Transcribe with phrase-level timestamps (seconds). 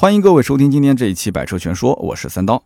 [0.00, 2.62] 欢迎各位收听今天这一期《百车全说》，我是三刀。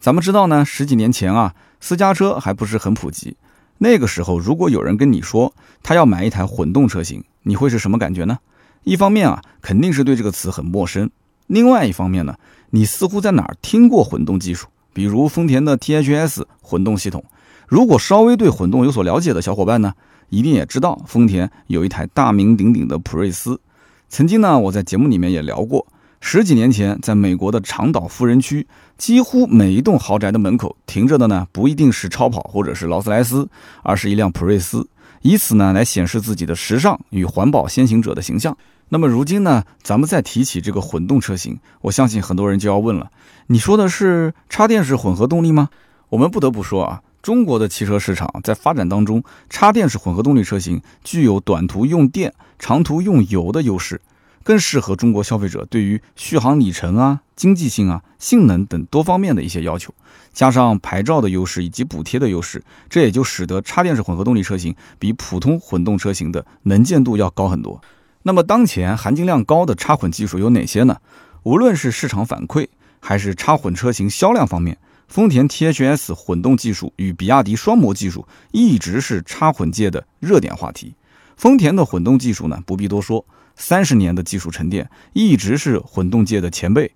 [0.00, 3.36] 咱们知道呢，十几年前啊，私家车还不是很普及。
[3.78, 8.36] 那个时候，如果有人跟你说他要买一台混动车型，你会是什么感觉呢？
[8.82, 11.06] 一方面啊，肯定是对这个词很陌生；
[11.46, 12.34] 另外一方面呢，
[12.70, 17.24] 你似乎在哪儿听过混动技术，比如丰田的 THS 混动系统。
[17.68, 19.92] 如果稍微对混动有所了解的小伙伴呢，
[20.30, 23.60] 一定也知道丰田有一台大名鼎鼎的普锐斯。
[24.08, 25.86] 曾经呢，我在节目里面也聊过。
[26.24, 28.64] 十几年前，在美国的长岛富人区，
[28.96, 33.48] 几乎每一栋豪宅的门口停着的呢，不一定是超跑或者是劳斯莱斯，
[33.82, 34.88] 而是一辆普锐斯，
[35.22, 38.56] 以此呢来显示自己的时尚与环保先行者的形象。
[38.90, 43.10] 那么如今呢，咱们再提起这个混动车型，我相信很多人就要问了：
[43.48, 45.70] 你说的是插电式混合动力吗？
[46.10, 54.00] 我们不得不说啊，中国的汽车市场在发展当中，插电式混合动力车型具有短途用电、长途用油的优势。
[54.42, 59.94] 更适合中国消费者对于续航里程啊、经济性啊、性能等多方面的一些要求，
[60.32, 67.80] 加上牌照的优势以及补贴的优势，这也就使得插电式混合动力车型比普通混动车型的能见度要高很多。
[68.24, 70.98] 那么当前含金量高的插混技术有哪些呢？
[71.42, 72.68] 无论是市场反馈
[73.00, 80.94] 还是插混车型销量方面，丰田 THS 混动技术与比亚迪双模技术一直是插混界的热点话题。
[81.36, 83.24] 丰田的混动技术呢，不必多说。
[83.56, 86.92] 三十年的技术沉淀，一直是混动界的前辈，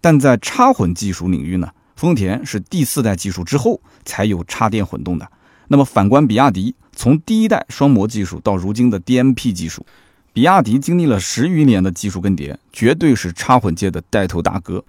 [0.00, 5.28] 但在插混技术领域呢，丰田是第四代技术之后才有插电混动的。
[5.68, 9.84] 那么反观比亚迪，从第一代双模技术到如今的 DMP 技术，
[10.32, 14.84] 比亚迪经历了十余年的技术更迭，绝对是插混界的带头大哥。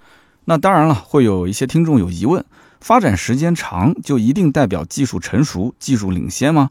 [0.45, 2.43] 那当然了，会有一些听众有疑问：
[2.79, 6.69] 发展时间长就一定代表技术成熟、技术领先吗？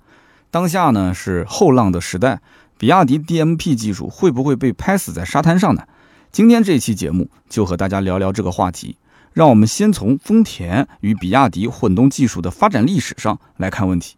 [0.50, 2.40] 当下呢是后浪的时代。
[2.78, 5.82] 比亚迪 DMP 技术会不会被拍死在沙滩上呢？
[6.30, 8.96] 今天这期节目就和大家聊聊这个话题。
[9.32, 14.14] 让我们先从丰田与比亚迪混动技术的发展历史上来看问题。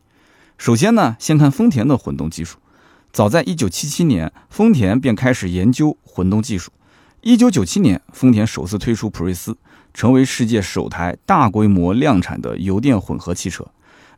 [0.59, 2.59] 首先呢，先看丰田的混动技术。
[3.13, 6.71] 早在1977年，丰田便开始研究混动技术。
[7.23, 9.57] 1997年，丰田首次推出普锐斯，
[9.95, 13.67] 成为世界首台大规模量产的油电混合汽车。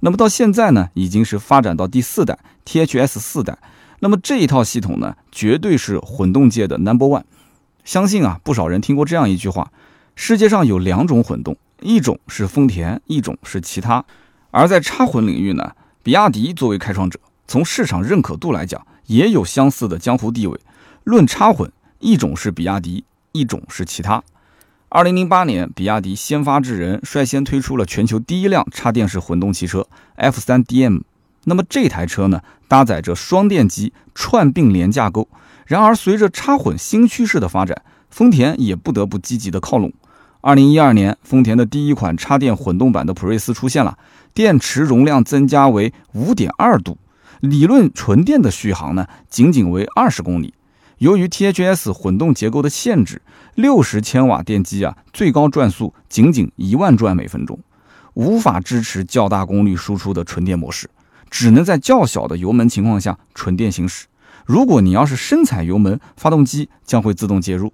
[0.01, 3.57] 那么到现在呢，已经是发展到第四代 THS 四代。
[4.05, 7.23] 那么这一套系统呢，绝对是混动界的 number one。
[7.85, 9.71] 相信啊，不少人听过这样一句话：
[10.17, 14.05] 世界上有两种混动，一种是丰田，一种是其他。
[14.51, 20.59] 而在插混领域呢，比亚迪作为开创者，从市场认可度来讲，也有相似的江湖地位。
[21.05, 21.71] 论插混，
[22.01, 24.21] 一种是比亚迪，一种是其他。
[24.89, 29.87] 二零零八年，比亚迪先发制人，率先推出了全球第一辆插电式混动汽车
[30.17, 31.03] F 三 DM。
[31.45, 35.29] 那么这台车呢，搭载着双电机串并联架构。
[35.67, 39.93] 然而，随着插混新趋势的发展，丰田也不得不积极的靠拢。
[40.41, 43.97] 二零一二年，丰田的第一款插电混动版的普锐斯出现了，
[44.35, 46.99] 电池容量增加为五点二度，
[47.41, 50.53] 理论纯电的续航呢，仅仅为二十公里。
[50.99, 53.23] 由于 THS 混动结构的限制，
[53.55, 57.59] 六十千瓦电机啊，最高转速仅仅一万转每分钟，
[58.15, 60.89] 无法支持较大功率输出的纯电模式。
[61.33, 64.05] 只能在较小的油门情况下纯电行驶。
[64.45, 67.73] 如果你要是深踩油门，发动机将会自动介入。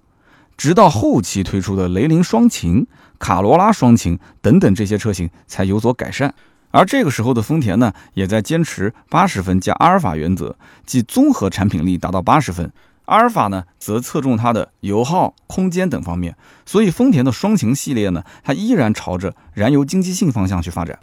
[0.55, 2.87] 直到后期推出的雷凌双擎、
[3.19, 6.33] 卡罗拉双擎等等这些车型才有所改善。
[6.71, 10.55] 而这个时候的丰田呢，也在坚持八十分加阿尔法原则，
[10.85, 12.71] 即综合产品力达到八十分。
[13.05, 16.35] 阿尔法呢，则侧重它的油耗、空间等方面。
[16.65, 20.97] 所以丰田的双擎系列呢，它依然朝着燃油经济性方向去发展。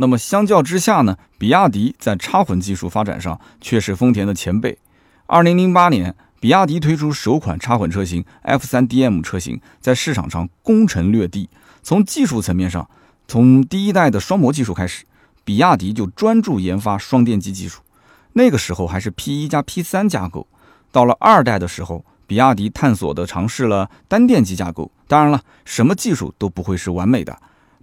[0.00, 4.78] 那么相较之下呢，比亚迪在插混技术发展上却是丰田的前辈。
[5.26, 11.50] 二零零八年，比亚迪推出首款插混车型 F3DM 车型，在市场上攻城略地。
[11.82, 12.88] 从技术层面上，
[13.28, 15.04] 从第一代的双模技术开始，
[15.44, 17.82] 比亚迪就专注研发双电机技术。
[18.32, 20.46] 那个时候还是 P1 加 P3 架构。
[20.90, 24.90] 到了二代的时候，比亚迪探索的尝试了单电机架构。
[25.06, 27.38] 当然了，什么技术都不会是完美的。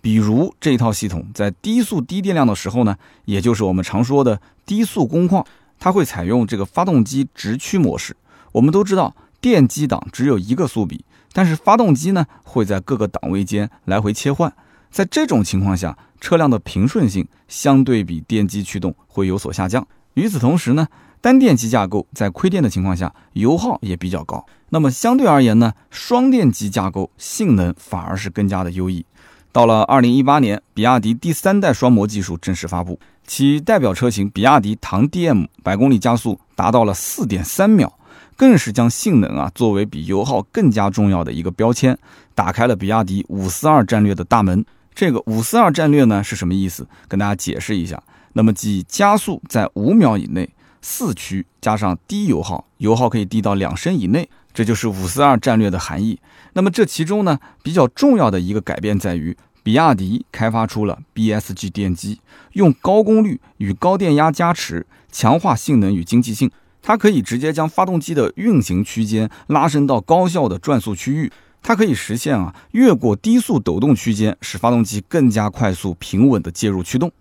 [0.07, 2.95] 比如这套系统在低速低电量的时候呢，
[3.25, 5.45] 也就是我们常说的低速工况，
[5.79, 8.15] 它会采用这个发动机直驱模式。
[8.53, 14.53] 我们都知道电机档只有一个速比，但是发动机呢会在各个档位间来回切换。
[14.89, 19.85] 在这种情况下，车辆的平顺性相对比电机驱动会有所下降。
[20.13, 20.87] 与此同时呢，
[21.19, 24.45] 单电机架构在亏电的情况下，油耗也比较高。
[24.69, 29.05] 那么相对而言呢，双电机架构性能反而是更加的优异。
[29.57, 37.91] 到了二零一八年，比亚迪第三代双模技术正式发布，其代表车型比亚迪唐 DM 百公里加速达到了四点三秒，
[38.35, 41.97] 更是将性能啊作为比油耗更加重要的一个标签，
[42.35, 44.63] 打开了比亚迪五四二战略的大门。
[44.93, 46.87] 这个五四二战略呢是什么意思？
[47.07, 47.99] 跟大家解释一下。
[48.33, 50.47] 那么即加速在五秒以内，
[50.83, 56.19] 四驱加上低油耗，油耗可以低到两升以内，这就是五四二战略的含义。
[56.53, 59.35] 那么这其中呢比较重要的一个改变在于，
[59.67, 62.21] 比亚迪开发出了 BSG 电机，
[62.53, 66.49] 用高功率与高电压加持，强化性能与经济性。
[66.81, 71.29] 它可以直接将发动机的运行区间拉伸到高效的转速区域，
[71.61, 77.11] 它可以实现啊越过低速抖动区间，使发动机更加快速平稳的介入驱动。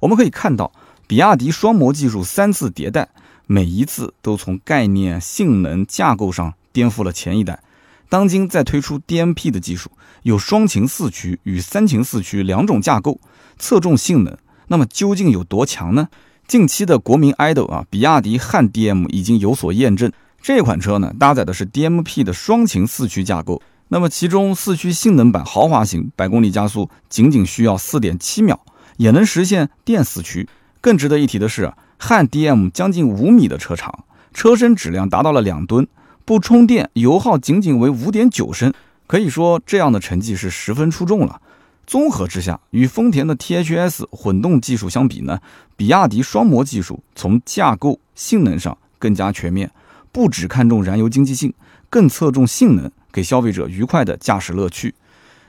[0.00, 0.72] 我们可以看到，
[1.06, 3.08] 比亚迪双模技术三次迭代，
[3.46, 7.62] 每一次都从概念、性能、架构上颠覆了前一代。
[8.12, 9.90] 当今在推出 DMP 的技术，
[10.22, 13.18] 有双擎四驱与三擎四驱两种架构，
[13.58, 14.36] 侧重性能。
[14.66, 16.08] 那么究竟有多强呢？
[16.46, 20.12] 近期的国民 idol 啊，比亚迪汉 DM 已经有所验证。
[20.42, 23.62] 这款车呢，搭载的是 DMP 的双擎四驱架构。
[23.88, 28.60] 那么其中四驱性能版豪华型，百公里加速仅仅需要四点七秒，
[28.98, 30.46] 也能实现电四驱。
[30.82, 34.04] 更值得一提的是，汉 DM 将近五米的车长，
[34.34, 35.88] 车身质量达到了两吨，
[36.24, 38.72] 不充电油耗仅仅为五点九升，
[39.06, 41.40] 可以说这样的成绩是十分出众了。
[41.84, 45.40] 综合之下，与丰田的 THS 混动技术相比呢，
[45.76, 49.70] 比亚迪双模技术从架构性能上更加全面，
[50.12, 51.52] 不只看重燃油经济性，
[51.90, 54.94] 更侧重性能，给消费者愉快的驾驶乐趣。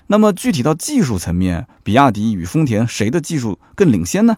[0.07, 4.35] 那么具体到技术层面，比亚迪与丰田谁的技术更领先呢？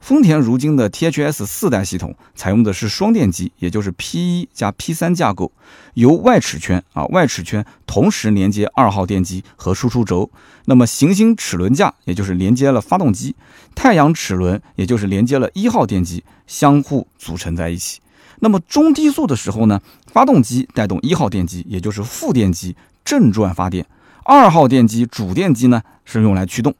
[0.00, 5.50] 丰田如今的 THS 四代系统采用的是双电机，也就是 P 一加 P 三架构，
[5.94, 10.30] 由外齿圈啊外齿圈同时连接二号电机和输出轴，
[10.66, 13.34] 那么行星齿轮架也就是连接了发动机，
[13.74, 18.00] 太阳齿轮也就是连接了一号电机，相互组成在一起。
[18.40, 19.80] 那么中低速的时候呢，
[20.12, 23.84] 发动机带动一号电机，也就是负电机正转发电，
[24.24, 26.74] 二号电机主电机呢是用来驱动。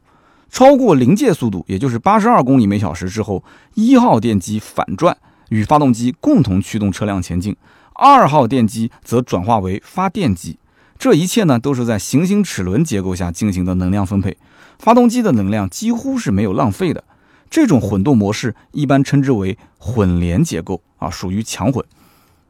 [0.51, 3.45] 超过临界速度，也就是八十二公里每小时之后，
[3.75, 5.17] 一号电机反转
[5.51, 7.55] 与发动机共同驱动车辆前进，
[7.95, 10.59] 二号电机则转化为发电机。
[10.99, 14.37] 这一切呢，都是在行星齿轮结构下进行的能量分配，
[14.79, 17.05] 发动机的能量几乎是没有浪费的。
[17.51, 21.85] 这种混动模式一般称之为混联结构啊，属于强混。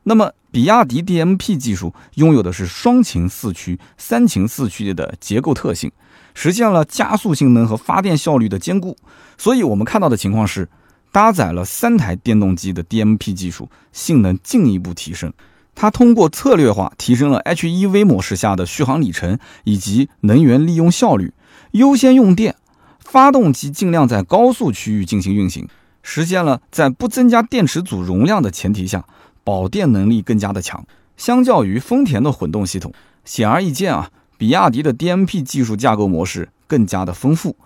[0.09, 5.91] 那么，比亚迪 DMP 技术拥有的是双擎四驱、三擎四驱的结构特性。
[6.33, 8.97] 实现了加速性能和发电效率的兼顾，
[9.37, 10.69] 所以我们看到的情况是，
[11.11, 15.33] 搭载了三台电动机的 DMP 技术，性能进一步提升。
[15.75, 21.35] 它通过策略化提升了 HEV 模式下的续航里程以及能源利用效率，
[21.73, 22.55] 优先用电，
[23.01, 25.67] 发动机尽量在高速区域进行运行，
[26.03, 29.05] 实现了在不增加电池组容量的前提下，
[29.47, 30.85] 保电能力更加的强。
[31.17, 32.93] 相较于丰田的混动系统，
[33.25, 34.11] 显而易见啊。
[34.37, 37.57] 比亚迪的 DMP 技术架构模式更加的丰富。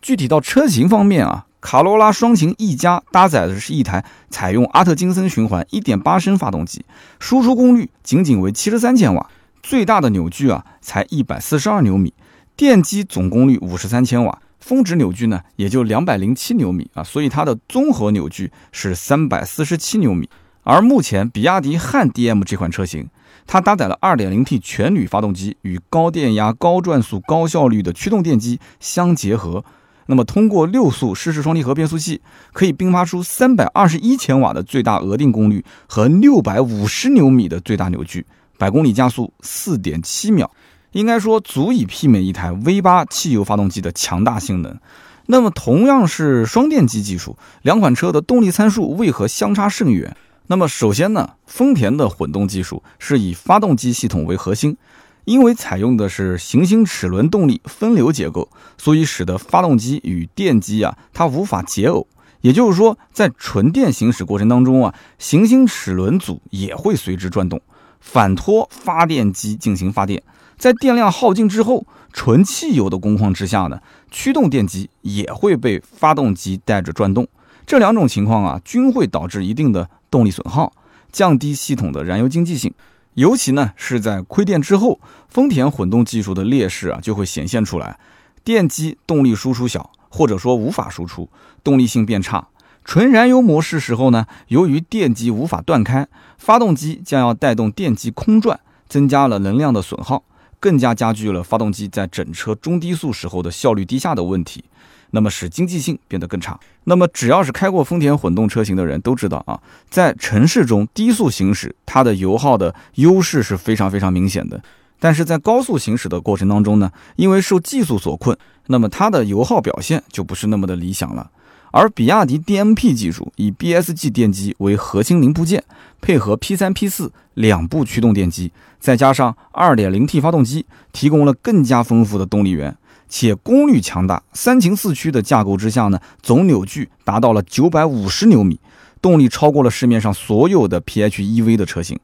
[0.00, 6.84] 具体到车型方面啊，卡罗拉双擎 E 加搭载的是一台采用阿特金森循环1.8升发动机，
[7.18, 9.28] 输出功率仅仅为73千瓦，
[9.60, 12.14] 最大的扭矩啊才142牛米，
[12.54, 20.30] 电机总功率53千瓦，峰值扭矩呢也就207牛米啊，所以它的综合扭矩是347牛米。
[20.62, 23.08] 而目前比亚迪汉 DM 这款车型。
[23.46, 29.64] 它搭载了 2.0T 全铝发动机，与高电压、高转速、高效率的驱动电机相结合。
[30.06, 32.20] 那么，通过六速湿式双离合变速器，
[32.52, 38.24] 可以并发出321千瓦的最大额定功率和650牛米的最大扭矩，
[38.56, 40.50] 百公里加速4.7秒，
[40.92, 44.78] 应该说足以媲美一台 V8 汽油发动机的强大性能。
[45.26, 50.16] 那么，同样是双电机技术，两款车的动力参数为何相差甚远？
[50.50, 54.76] 那么首先呢，丰田的混动技术是以发动机系统为核心，
[55.24, 62.04] 因为采用的是行星齿轮动力分流结构，所以使得发动机与电机啊它无法解耦。
[62.40, 67.60] 也就是说，在纯电行驶过程当中啊，行星齿轮组也会随之转动，
[68.00, 70.20] 反拖发电机进行发电。
[70.58, 73.80] 在电量耗尽之后，纯汽油的工况之下呢，
[74.10, 77.28] 驱动电机也会被发动机带着转动。
[77.70, 79.88] 这两种情况啊，均会导致一定的。
[80.10, 80.72] 动力损耗，
[81.12, 82.74] 降低系统的燃油经济性，
[83.14, 84.98] 尤其呢是在亏电之后，
[85.28, 87.96] 丰田混动技术的劣势啊就会显现出来。
[88.42, 91.28] 电机动力输出小，或者说无法输出，
[91.62, 92.48] 动力性变差。
[92.84, 96.08] 纯燃油模式时候呢，由于电机无法断开，
[96.38, 98.58] 发动机将要带动电机空转，
[98.88, 100.24] 增加了能量的损耗，
[100.58, 104.64] 更加加剧了发动机在整车中低速时候的效率低下的问题。
[105.12, 106.58] 那么使经济性变得更差。
[106.84, 114.62] 那么只要是开过丰田混动车型的人都知道啊，在城市中低速行驶，它的油耗的优势是非常非常明显的。
[114.98, 118.36] 但是在高速行驶的过程当中呢，因为受技术所困，
[118.66, 121.30] 那么它的油耗表现就不是那么的理想了。
[121.72, 125.62] 而比亚迪 DMP 技术以 BSG 电机为核心零部件，
[126.00, 128.50] 配合 P3、P4 两部驱动电机，
[128.80, 132.76] 再加上 2.0T 发动机，提供了更加丰富的动力源，
[133.10, 134.22] 且功率强大。
[134.32, 138.58] 三擎四驱的架构之下呢，总扭矩达到了950牛米，
[139.02, 142.00] 动力超过了市面上所有的 PHEV 的车型，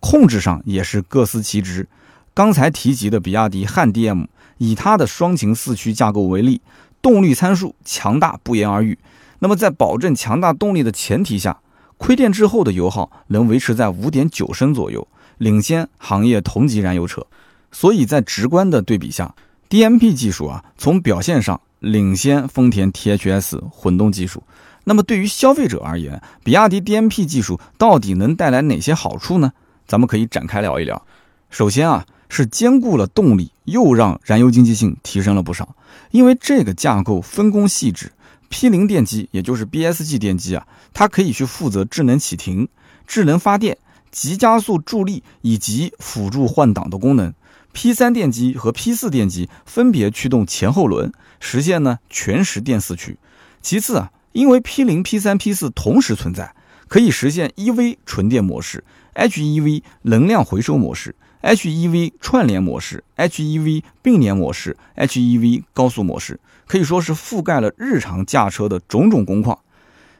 [0.00, 1.86] 控制上也是各司其职。
[2.34, 4.26] 刚才提及的比亚迪汉 DM，
[4.58, 6.60] 以它的双擎四驱架构为例，
[7.00, 8.98] 动力参数强大不言而喻。
[9.38, 11.60] 那么在保证强大动力的前提下，
[11.98, 15.06] 亏电之后的油耗能维持在五点九升左右，
[15.38, 17.26] 领先行业同级燃油车。
[17.72, 19.34] 所以在直观的对比下
[19.68, 24.42] ，DMP 技术啊，从表现上领先丰田 THS 混动技术。
[24.84, 29.52] 那么对于消费者而言，比亚迪 DMP 技术到底能带来哪些好处呢？
[29.86, 31.06] 咱们可以展开聊一聊。
[31.50, 32.06] 首先啊。
[32.28, 35.76] 是兼顾了动力，又让燃油经济性提升了不少。
[36.10, 38.10] 因为这个架构分工细致
[38.48, 42.66] ，P 零电机也就是 BSG 电机啊，它可以去负责智能启停、
[43.06, 43.78] 智能发电、
[44.10, 47.32] 急加速助力以及辅助换挡的功能。
[47.76, 53.18] P 三电机和 P 四电机分别驱动前后轮，实现呢全时电四驱。
[53.60, 56.54] 其次啊，因为 P 零、P 三、P 四同时存在，
[56.88, 58.82] 可以实现 EV 纯电模式、
[59.14, 61.14] HEV 能量回收模式。
[61.42, 69.58] HEV 串联模式、HEV 并联模式、HEV 高速模式，可以说是覆盖了日常驾车的种种工况。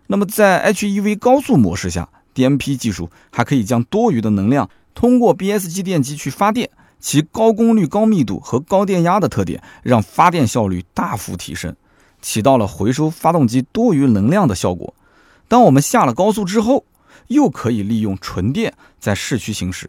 [0.09, 11.77] 那么在 HEV 高速模式下，DMP 技术还可以将多余的能量通过 BSG 电机去发电，其高功率、高密度和高电压的特点，让发电效率大幅提升，
[12.21, 14.95] 起到了回收发动机多余能量的效果。
[15.49, 16.85] 当我们下了高速之后，
[17.29, 19.89] 又可以利用纯电在市区行驶。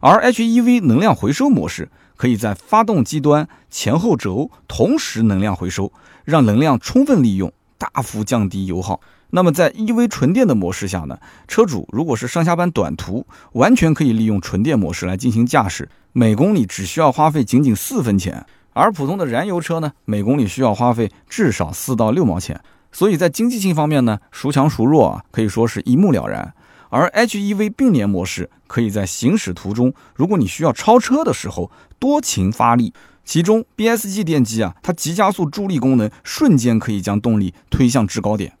[0.00, 5.92] 而 HEV 能量回收模式可以在发动机端前后轴同时能量回收，
[6.24, 9.00] 让能量充分利用，大幅降低油耗。
[9.30, 11.18] 那么在 EV 纯电的模式下呢？
[11.46, 18.46] 车主如果是上下班短途，完全可以利用纯电模式来进行驾驶，每公里只需要花费仅仅四分钱。
[18.72, 22.60] 而普通的燃油车呢，每公里需要花费至少四到六毛钱。
[22.90, 26.54] 所以在经济性方面呢，孰强孰弱啊，可以说是一目了然。
[26.88, 32.94] 而 HEV 并联模式可以在行驶途中，如果你需要超车的时候多勤发力，
[33.24, 38.54] 其中 BSG 电机啊，它急加速助力功能瞬间可以将动力推向制高点。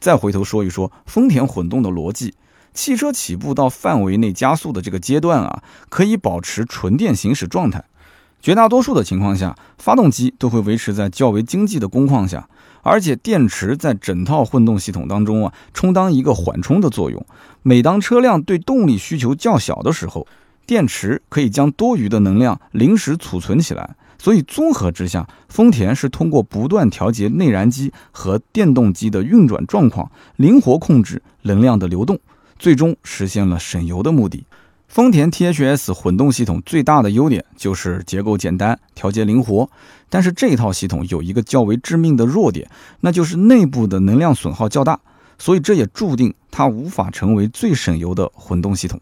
[0.00, 2.34] 再回头说一说丰田混动的逻辑，
[2.72, 7.84] 汽车起步到范围内加速的这个阶段啊，可以保持纯电行驶状态，
[8.40, 12.48] 绝大多数的情况下，发动机都会维持在较为经济的工况下。
[12.82, 17.26] 而且电池在整套混动系统当中啊，充当一个缓冲的作用。
[17.62, 20.26] 每当车辆对动力需求较小的时候，
[20.68, 23.96] 电池可以将多余的能量临时储存起来。
[24.18, 32.18] 所以综合之下，丰田是通过不断调节内燃机和电动机的运转状况，灵活控制能量的流动，
[32.58, 34.44] 最终实现了省油的目的。
[34.88, 39.70] 丰田 THS 混动系统最大的优点就是结构简单、调节灵活，
[40.10, 42.68] 但是这套系统有一个较为致命的弱点，
[43.00, 45.00] 那就是内部的能量损耗较大，
[45.38, 49.00] 所以这也注定它无法成为最省油的混动系统。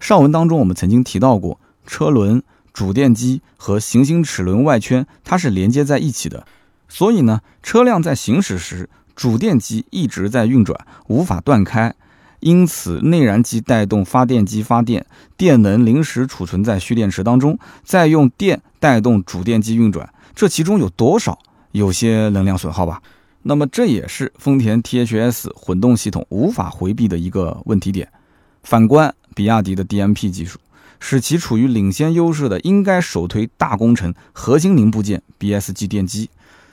[0.00, 6.46] 上文当中我们曾经提到过，车轮、主电机和行星齿轮外圈它是连接在一起的，
[6.88, 11.94] 所以呢，车辆在行驶时，主电机一直在运转，无法断开。
[12.40, 15.04] 因此，内燃机带动发电机发电，
[15.36, 20.08] 电能临时储存在蓄电池当中，再用电带动主电机运转。
[20.36, 21.36] 这其中有多少？
[21.72, 23.02] 有些能量损耗吧。
[23.42, 28.08] 那么，这也是丰田 THS 混动系统无法回避的一个问题点。
[28.62, 30.58] 反观比亚迪的 DMP 技术，
[30.98, 36.28] 使其处于领先优势的，应该首推大工程核心零部件 BSG 电机，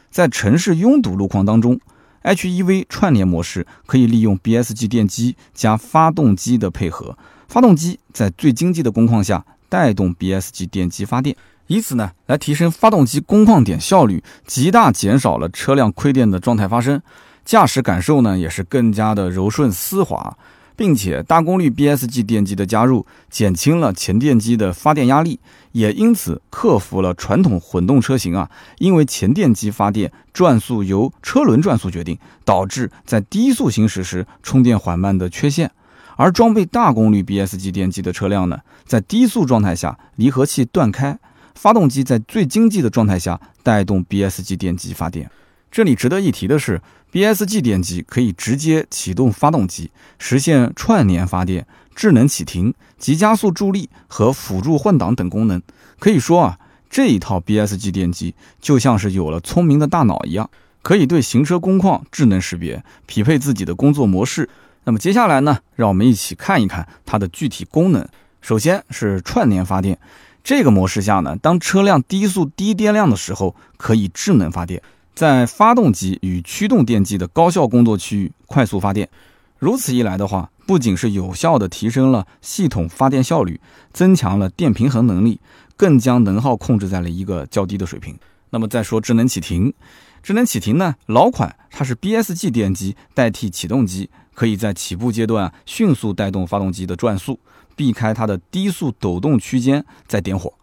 [0.09, 1.79] 在城市拥堵路况当中。
[2.23, 7.15] HEV 串联模式可以利用 BSG 电机加发动机的配合，
[7.47, 11.35] 发动机在最经济的工况下带动 BSG 电机发电，
[11.67, 16.99] 以此呢来提升发动机工况点效率，极大减少了车辆亏电的状态发生，
[17.45, 20.35] 驾驶感受呢也是更加的柔顺丝滑。
[20.75, 25.39] 并且大功率 BSG 电机的加入，减轻了前电机的发电压力，
[25.71, 35.71] 也因此克服了传统混动车型啊，因为前电机发电转速由车轮转速决定，导致在低速行驶时充电缓慢的缺陷。
[36.17, 41.19] 而装备大功率 BSG 电机的车辆呢，在低速状态下离合器断开，
[41.55, 45.29] 发动机在最经济的状态下带动 BSG 电机发电。
[45.71, 46.81] 这里值得一提的是
[47.11, 55.61] ，BSG 电机可以直接启动发动机，实现串联发电、智能启停、急加速助力和辅助换挡等功能。
[55.99, 60.49] 可以说啊，这一套 BSG 电机就像是有了聪明的大脑一样，
[60.81, 64.49] 可以对行车工况智能识别，匹配自己的工作模式。
[64.85, 68.07] 那么接下来呢，让我们一起看一看它的具体功能。
[68.41, 69.97] 首先是串联发电，
[70.43, 74.81] 这个模式下呢，当车辆低速低电量的时候，可以智能发电。
[75.15, 79.09] 在发动机与驱动电机的高效工作区域快速发电，
[79.57, 83.61] 如此一来的话，不仅是有效的提升了系统发电效率，
[83.93, 85.39] 增强了电平衡能力，
[85.77, 88.13] 更将能耗控制在了一个较低的水平。
[88.49, 89.73] 那么再说智能启停，
[90.21, 97.39] 智能启停呢，老款它是 BSG 电机代替启动机，可以在起步阶段迅速带动发动机的转速，
[97.73, 100.53] 避开它的低速抖动区间再点火。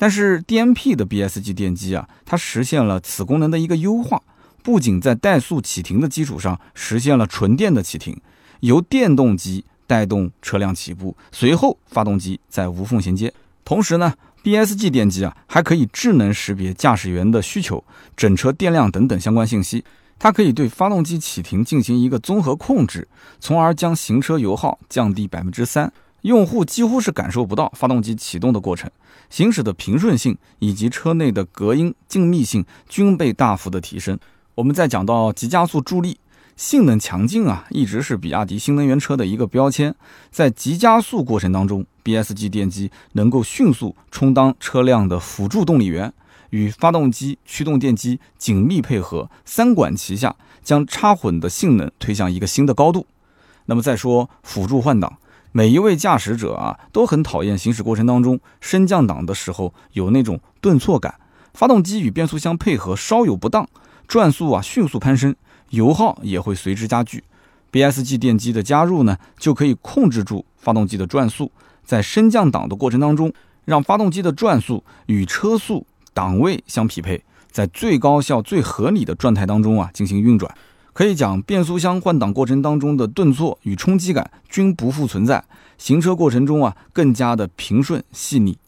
[0.00, 4.22] 但是 DMP 的 BSG 电机啊，它实现了此功能的一个优化，
[4.62, 8.18] 不仅在怠速启停的基础上实现了纯电的启停，
[8.60, 13.30] 由电动机带动车辆起步，随后发动机再无缝衔接。
[13.62, 17.84] 同时呢，BSG 电机啊还可以智能识别驾驶员的需求、
[18.16, 19.84] 整车电量等等相关信息，
[20.18, 23.06] 它可以对发动机启停进行一个综合控制，
[23.38, 25.92] 从而将行车油耗降低百分之三。
[26.22, 28.90] 用户几乎是感受不到发动机启动的过程，
[29.30, 34.18] 行驶的平顺性以及车内的隔音静谧性均被大幅的提升。
[34.56, 36.18] 我们再讲到急加速助力，
[36.56, 39.94] 性能强劲啊，一直是比亚迪新能源车的一个标签。
[40.30, 46.12] 在急加速过程当中，BSG 电机能够迅速充当车辆的辅助动力源，
[46.50, 53.06] 与发动机、驱动电机紧密配合，三管齐下，将插混的性能推向一个新的高度。
[53.64, 55.16] 那么再说辅助换挡。
[55.52, 61.16] 每一位驾驶者啊，都很讨厌行驶过程当中升降档的时候有那种顿挫感，
[61.54, 63.68] 发动机与变速箱配合稍有不当，
[64.06, 65.34] 转速啊迅速攀升，
[65.70, 67.24] 油耗也会随之加剧。
[67.72, 71.50] BSG 电机的加入呢，就可以控制住发动机的转速，
[71.84, 73.32] 在升降档的过程当中，
[73.64, 80.52] 让发动机的转速与车速、档位相匹配，在最高效、最合理的状态当中啊进行运转。
[81.00, 85.42] 可以讲，变速箱换挡过程当中的顿挫与冲击感均不复存在，
[85.78, 88.58] 行车过程中啊更加的平顺细腻。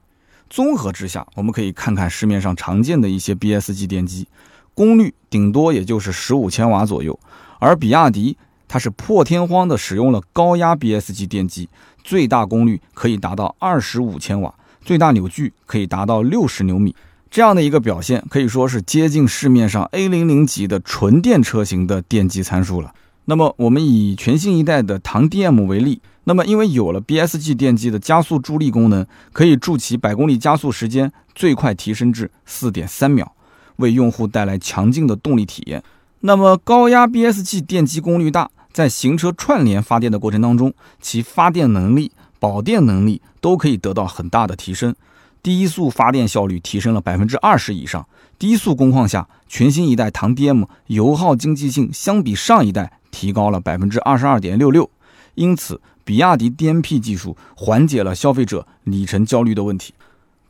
[0.49, 4.27] 综合之下，我们可以看看市面上常见的一些 BSG 电机，
[4.73, 7.21] 功率顶多也就是十五千瓦左右，
[7.59, 11.69] 而比亚迪它是破天荒的使用了高压 BSG 电机，
[12.03, 16.97] 最大功率可以达到二十五千瓦，最大扭矩可以达到六十牛米。
[17.33, 22.93] 这样的一个表现可以说是接近市面上 A 零零级的纯电车型的电机参数了。
[23.25, 33.33] 那么我们以全新一代的唐 DM 为例，那么因为有了 BSG 电机的加速助力功能，可以助其百公里加速时间最快提升至四点三秒，
[33.77, 35.83] 为用户带来强劲的动力体验。
[36.21, 44.95] 那么高压 BSG 电机功率大，在行车串联发电的过程当中，其发电能力、保电能力都可以得到很大的提升。
[45.43, 48.07] 低速发电效率提升了百分之二十以上，
[48.39, 54.89] 低速工况下，全新一代唐 DM 油耗经济性相比上一代提高了百分之二十二点六六，
[55.35, 59.93] 因此，比亚迪 DMP 技术缓解了消费者里程焦虑的问题。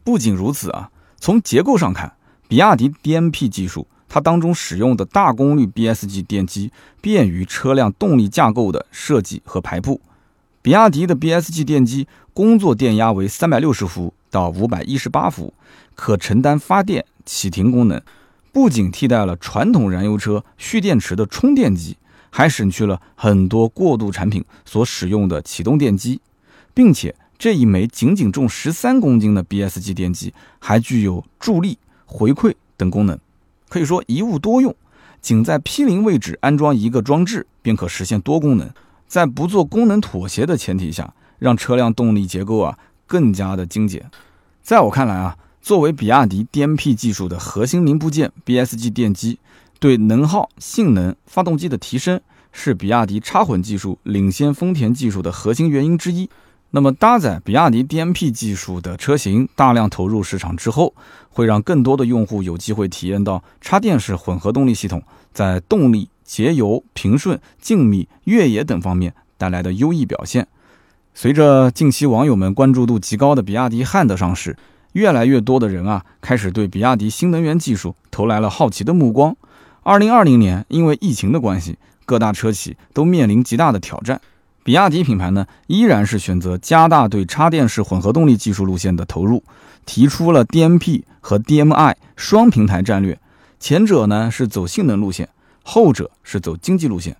[0.05, 2.13] 不仅如此啊，从结构上看，
[2.47, 10.03] 比亚迪 DMP 技术它当中使用的大功率 BSG 电机便于车辆动力架构的设计和排布。
[10.61, 14.13] 比亚迪的 BSG 电机工作电压为三百六十伏。
[14.33, 15.53] 到五百一十八伏，
[15.95, 18.01] 可承担发电、启停功能，
[18.51, 21.99] 不仅替代了传统燃油车蓄电池的充电机，
[22.31, 26.23] 还省去了很多过渡产品所使用的启动电机，
[26.73, 33.19] 并且这一枚仅仅重十三公斤的 BSG 电机还具有助力、回馈等功能，
[33.69, 34.75] 可以说一物多用，
[35.21, 38.71] 仅在 P 零位置安装一个装置便可实现多功能，
[39.07, 42.79] 在不做功能妥协的前提下，让车辆动力结构啊。
[43.13, 44.11] 更加的精简，
[44.63, 49.39] 在我看来啊，作为比亚迪 DMP 技术的核心零部件，BSG 电机
[49.79, 52.19] 对能耗、性能、发动机的提升，
[52.53, 56.31] 是比亚迪插混技术领先丰田技术的核心原因之一。
[56.71, 60.95] 那么，搭载比亚迪 DMP 技术的车型大量投入市场之后，
[61.29, 65.03] 会让更多的用户有机会体验到插电式混合动力系统
[65.35, 70.49] 在动力、节油、平顺、静谧、越野等方面带来的优异表现。
[71.15, 74.57] 随着近期网友们关注度极高的比亚迪汉的上市，
[74.93, 79.37] 越来越多的人啊开始对比亚迪新能源技术投来了好奇的目光。
[79.83, 84.21] 二零二零年，因为疫情的关系，各大车企都面临极大的挑战。
[84.65, 89.45] 比亚迪品牌呢，依然是选择加大对插电式混合动力技术路线的投入，
[89.85, 93.21] 提出了 DMP 和 DMI 双平台战略，
[93.61, 95.29] 前者呢是走性能路线，
[95.63, 97.17] 后者是走经济路线。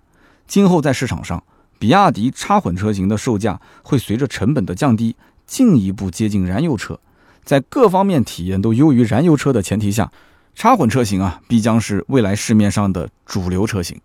[0.47, 1.43] 今后在市场上，
[1.83, 6.97] 比亚迪插混车型的售价会随着成本的降低，进一步接近燃油车。
[7.43, 10.09] 在各方面体验都优于燃油车的前提下，
[10.55, 13.99] 插混车型啊，必将是未来市面上的主流车型。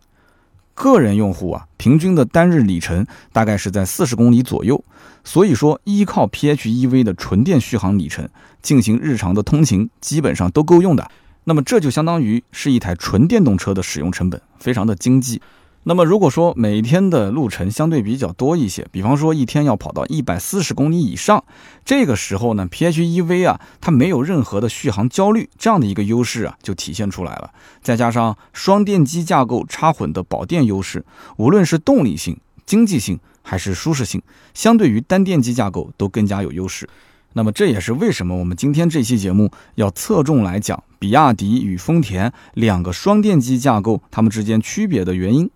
[0.74, 4.84] 个人用户啊，平均的单日里程大概是在四十公里左右，
[5.22, 8.28] 所以说依靠 PHEV 的纯电续航里程
[8.60, 11.08] 进行日常的通勤，基本上都够用的。
[11.44, 15.40] 那么这就相当于是一台纯电动车的使用成本，非常的经济。
[15.88, 21.42] 那么如果说每天的路程相对比较多一些，比方说一天要跑到一百四十公里以上，
[21.82, 27.50] 这个时候呢，PHEV 啊，它没有任何的续航焦虑这样的一个优势啊，就体现出来了。
[27.80, 31.02] 再加上双电机架构插混的保电优势，
[31.38, 34.20] 无论是动力性、经济性还是舒适性，
[34.52, 36.86] 相对于单电机架构都更加有优势。
[37.32, 45.48] 那么这也是为什么我们今天这期节目要侧重来讲比亚迪与丰田两个双电机架构它们之间区别的原因。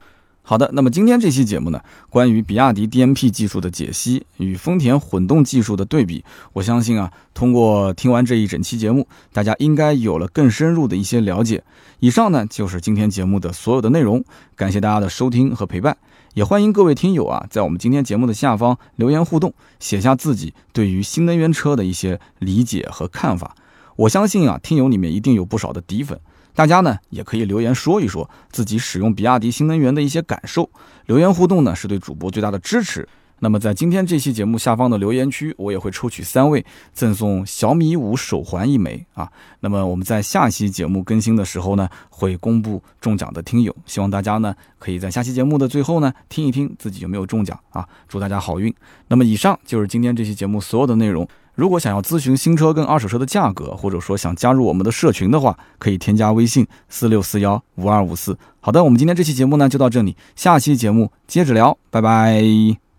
[0.45, 11.63] 好的，那么今天这期节目呢，关于比亚迪 DMP 技术的解析与丰田混动技术的对比，我相信啊，通过听完这一整期节目，大家应该有了更深入的一些了解。
[12.01, 14.25] 以上呢就是今天节目的所有的内容，
[14.57, 15.97] 感谢大家的收听和陪伴，
[16.35, 23.55] 也欢迎各位听友啊，在我们今天节目的下方留言互动，写下自己对于新能源车的一些理解和看法。
[23.95, 26.19] 我相信啊，听友里面一定有不少的底粉。
[26.55, 30.69] 大家呢也可以留言说一说自己使用比亚迪新能源的一些感受，
[31.07, 33.09] 留言互动呢是对主播最大的支持。
[33.45, 39.29] 那么在今天这期节目下方的留言区，我也会抽取三位赠送小米五手环一枚啊。
[39.59, 48.73] 那么我们在下期节目更新的时候呢，会公布中奖的听友，希望大家呢可以在下期节目的最后呢听一听自己有没有中奖啊，祝大家好运。
[49.09, 51.27] 那么以上就是今天这期节目所有的内容。
[51.55, 58.37] 如果想要咨询新车跟二手车的价格，或者说想加入我们的社群的话，可以添加微信四六四幺五二五四。
[58.61, 62.92] 好的，我们今天这期节目呢就到这里，下期节目接着聊，拜拜。